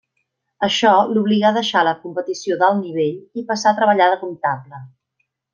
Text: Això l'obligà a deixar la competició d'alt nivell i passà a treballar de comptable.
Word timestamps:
Això 0.67 0.93
l'obligà 1.17 1.51
a 1.53 1.57
deixar 1.57 1.83
la 1.89 1.93
competició 2.07 2.59
d'alt 2.63 2.81
nivell 2.87 3.41
i 3.43 3.47
passà 3.53 3.71
a 3.75 3.79
treballar 3.81 4.11
de 4.15 4.21
comptable. 4.27 4.85